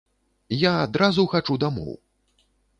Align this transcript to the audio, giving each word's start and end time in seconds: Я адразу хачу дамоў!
Я 0.61 0.71
адразу 0.85 1.27
хачу 1.35 1.61
дамоў! 1.67 1.95